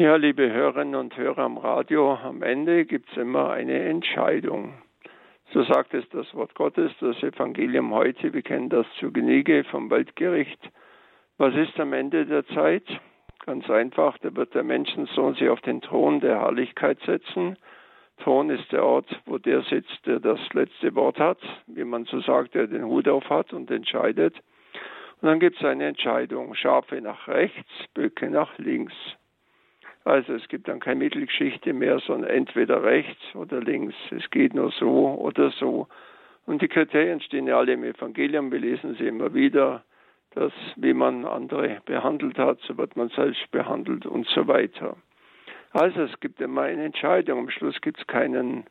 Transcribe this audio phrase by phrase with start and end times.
[0.00, 4.74] Ja, liebe Hörerinnen und Hörer am Radio, am Ende gibt es immer eine Entscheidung.
[5.52, 8.32] So sagt es das Wort Gottes, das Evangelium heute.
[8.32, 10.60] Wir kennen das zu Genüge vom Weltgericht.
[11.36, 12.84] Was ist am Ende der Zeit?
[13.44, 17.56] Ganz einfach, da wird der Menschensohn sich auf den Thron der Herrlichkeit setzen.
[18.22, 22.20] Thron ist der Ort, wo der sitzt, der das letzte Wort hat, wie man so
[22.20, 24.36] sagt, der den Hut auf hat und entscheidet.
[25.20, 28.94] Und dann gibt es eine Entscheidung, Schafe nach rechts, Böcke nach links.
[30.08, 33.94] Also es gibt dann keine Mittelgeschichte mehr, sondern entweder rechts oder links.
[34.10, 35.86] Es geht nur so oder so.
[36.46, 38.50] Und die Kriterien stehen ja alle im Evangelium.
[38.50, 39.84] Wir lesen sie immer wieder,
[40.30, 44.96] dass wie man andere behandelt hat, so wird man selbst behandelt und so weiter.
[45.72, 47.40] Also es gibt immer eine Entscheidung.
[47.40, 48.64] Am Schluss gibt es keinen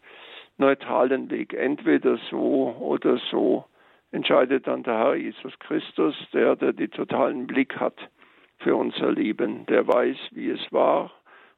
[0.58, 1.54] neutralen Weg.
[1.54, 3.66] Entweder so oder so
[4.12, 8.10] entscheidet dann der Herr Jesus Christus, der, der die totalen Blick hat
[8.58, 11.12] für unser Leben, der weiß, wie es war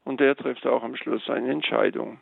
[0.09, 2.19] und der trifft auch am Schluss eine Entscheidung.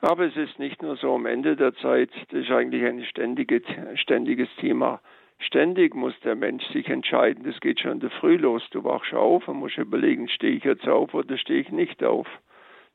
[0.00, 3.60] Aber es ist nicht nur so am Ende der Zeit, das ist eigentlich ein ständige,
[3.96, 5.00] ständiges Thema.
[5.40, 7.42] Ständig muss der Mensch sich entscheiden.
[7.42, 8.62] Das geht schon in der Früh los.
[8.70, 12.28] Du wachst auf und musst überlegen, stehe ich jetzt auf oder stehe ich nicht auf.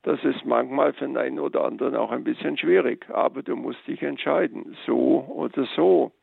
[0.04, 3.86] Das ist manchmal für den einen oder anderen auch ein bisschen schwierig, aber du musst
[3.88, 6.14] dich entscheiden, so oder so.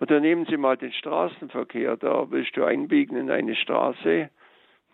[0.00, 4.30] Oder nehmen Sie mal den Straßenverkehr, da willst du einbiegen in eine Straße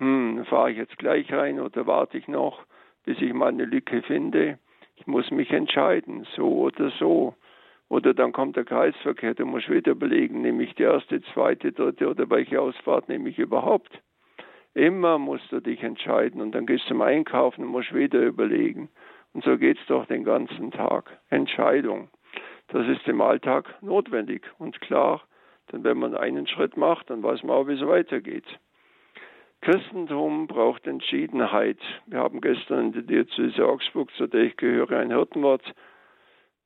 [0.00, 2.64] hm, fahre ich jetzt gleich rein oder warte ich noch,
[3.04, 4.58] bis ich mal eine Lücke finde?
[4.96, 7.34] Ich muss mich entscheiden, so oder so.
[7.90, 12.08] Oder dann kommt der Kreisverkehr, du musst wieder überlegen, nehme ich die erste, zweite, dritte
[12.08, 14.00] oder welche Ausfahrt nehme ich überhaupt?
[14.74, 18.88] Immer musst du dich entscheiden und dann gehst du zum Einkaufen und musst wieder überlegen.
[19.34, 21.18] Und so geht es doch den ganzen Tag.
[21.28, 22.08] Entscheidung.
[22.68, 25.22] Das ist im Alltag notwendig und klar,
[25.72, 28.46] denn wenn man einen Schritt macht, dann weiß man auch, wie es weitergeht.
[29.62, 31.78] Christentum braucht Entschiedenheit.
[32.06, 35.62] Wir haben gestern in der Diözese Augsburg, zu der ich gehöre, ein Hirtenwort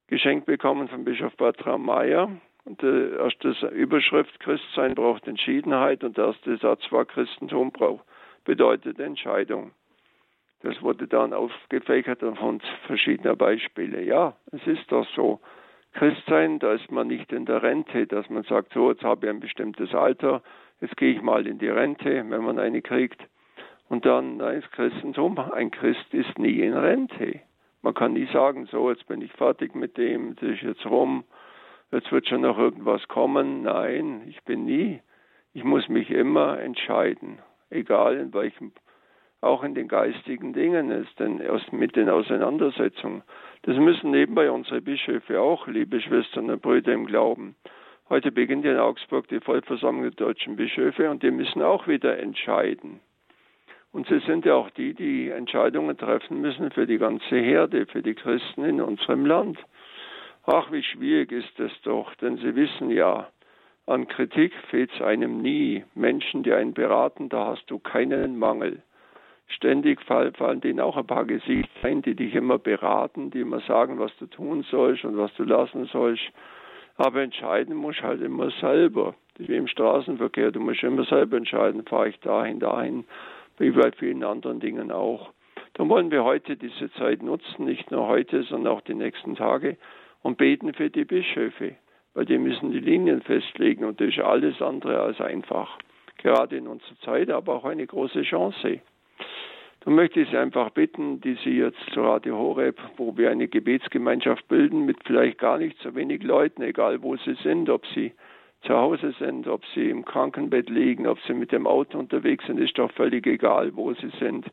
[0.07, 2.31] geschenkt bekommen von Bischof Bertram Mayer.
[2.65, 8.05] Und die erste Überschrift Christsein braucht Entschiedenheit und der erste Satz war Christentum braucht,
[8.45, 9.73] bedeutet Entscheidung.
[10.63, 14.03] Das wurde dann aufgefächert anhand verschiedener Beispiele.
[14.03, 15.41] Ja, es ist doch so.
[15.95, 19.31] Christsein, da ist man nicht in der Rente, dass man sagt, so, jetzt habe ich
[19.31, 20.43] ein bestimmtes Alter,
[20.81, 23.23] jetzt gehe ich mal in die Rente, wenn man eine kriegt.
[23.89, 27.41] Und dann ist Christentum, ein Christ ist nie in Rente.
[27.83, 31.25] Man kann nie sagen, so, jetzt bin ich fertig mit dem, das ist jetzt rum,
[31.93, 33.63] jetzt wird schon noch irgendwas kommen.
[33.63, 35.01] Nein, ich bin nie.
[35.53, 37.39] Ich muss mich immer entscheiden,
[37.71, 38.73] egal in welchem,
[39.41, 43.23] auch in den geistigen Dingen ist, denn mit den Auseinandersetzungen.
[43.63, 47.55] Das müssen nebenbei unsere Bischöfe auch, liebe Schwestern und Brüder im Glauben.
[48.11, 53.01] Heute beginnt in Augsburg die Vollversammlung der deutschen Bischöfe und die müssen auch wieder entscheiden.
[53.93, 58.03] Und sie sind ja auch die, die Entscheidungen treffen müssen für die ganze Herde, für
[58.03, 59.59] die Christen in unserem Land.
[60.45, 63.29] Ach, wie schwierig ist es doch, denn sie wissen ja,
[63.87, 65.85] an Kritik fehlt es einem nie.
[65.95, 68.83] Menschen, die einen beraten, da hast du keinen Mangel.
[69.47, 73.99] Ständig fallen denen auch ein paar Gesichter ein, die dich immer beraten, die immer sagen,
[73.99, 76.25] was du tun sollst und was du lassen sollst.
[76.97, 79.15] Aber entscheiden musst halt immer selber.
[79.39, 83.05] Wie im Straßenverkehr, du musst immer selber entscheiden, fahre ich dahin, dahin,
[83.59, 85.33] wie bei vielen anderen Dingen auch.
[85.75, 89.77] Dann wollen wir heute diese Zeit nutzen, nicht nur heute, sondern auch die nächsten Tage
[90.23, 91.75] und beten für die Bischöfe,
[92.15, 95.79] weil die müssen die Linien festlegen und das ist alles andere als einfach.
[96.19, 98.81] Gerade in unserer Zeit, aber auch eine große Chance.
[99.85, 103.49] Dann möchte ich Sie einfach bitten, die Sie jetzt zu Radio Horeb, wo wir eine
[103.49, 108.13] Gebetsgemeinschaft bilden, mit vielleicht gar nicht so wenig Leuten, egal wo sie sind, ob sie
[108.63, 112.59] zu Hause sind, ob sie im Krankenbett liegen, ob sie mit dem Auto unterwegs sind,
[112.59, 114.47] ist doch völlig egal, wo sie sind.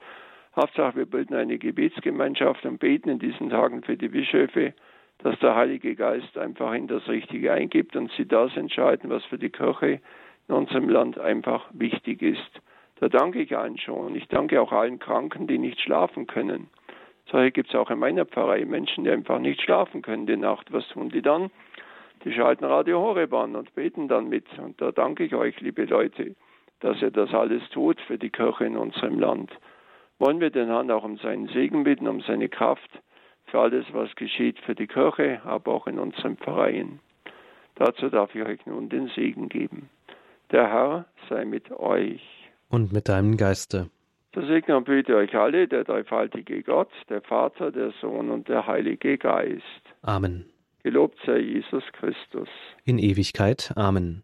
[0.54, 4.74] Hauptsache, wir bilden eine Gebetsgemeinschaft und beten in diesen Tagen für die Bischöfe,
[5.20, 9.38] dass der Heilige Geist einfach in das Richtige eingibt und sie das entscheiden, was für
[9.38, 10.02] die Kirche
[10.50, 12.62] in unserem Land einfach wichtig ist.
[13.02, 14.16] Da danke ich allen schon.
[14.16, 16.70] Ich danke auch allen Kranken, die nicht schlafen können.
[17.32, 18.64] Solche gibt es auch in meiner Pfarrei.
[18.64, 20.72] Menschen, die einfach nicht schlafen können die Nacht.
[20.72, 21.50] Was tun die dann?
[22.24, 24.46] Die schalten Radio Horeb an und beten dann mit.
[24.60, 26.36] Und da danke ich euch, liebe Leute,
[26.82, 29.52] dass ihr das alles tut für die Kirche in unserem Land.
[30.20, 33.02] Wollen wir den Herrn auch um seinen Segen bitten, um seine Kraft
[33.46, 37.00] für alles, was geschieht für die Kirche, aber auch in unseren Pfarreien.
[37.74, 39.90] Dazu darf ich euch nun den Segen geben.
[40.52, 42.41] Der Herr sei mit euch
[42.72, 43.90] und mit deinem Geiste.
[44.34, 48.66] So segne und behüte euch alle, der dreifaltige Gott, der Vater, der Sohn und der
[48.66, 49.64] Heilige Geist.
[50.04, 50.46] Amen.
[50.84, 52.48] Gelobt sei Jesus Christus.
[52.86, 53.74] In Ewigkeit.
[53.76, 54.24] Amen.